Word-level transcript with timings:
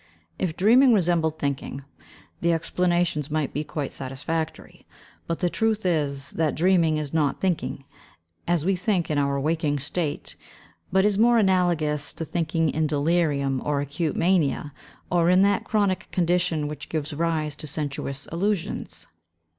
If 0.39 0.57
dreaming 0.57 0.93
resembled 0.93 1.37
thinking, 1.37 1.83
the 2.41 2.53
explanations 2.53 3.29
might 3.29 3.53
be 3.53 3.63
quite 3.63 3.91
satisfactory; 3.91 4.87
but 5.27 5.41
the 5.41 5.49
truth 5.51 5.85
is, 5.85 6.31
that 6.31 6.55
dreaming 6.55 6.97
is 6.97 7.13
not 7.13 7.39
thinking, 7.39 7.85
as 8.47 8.65
we 8.65 8.75
think 8.75 9.11
in 9.11 9.19
our 9.19 9.39
waking 9.39 9.77
state, 9.77 10.35
but 10.91 11.05
is 11.05 11.19
more 11.19 11.37
analogous 11.37 12.13
to 12.13 12.25
thinking 12.25 12.69
in 12.69 12.87
delirium 12.87 13.61
or 13.63 13.79
acute 13.79 14.15
mania, 14.15 14.73
or 15.11 15.29
in 15.29 15.43
that 15.43 15.65
chronic 15.65 16.09
condition 16.11 16.67
which 16.67 16.89
gives 16.89 17.13
rise 17.13 17.55
to 17.57 17.67
sensuous 17.67 18.25
illusions. 18.31 19.05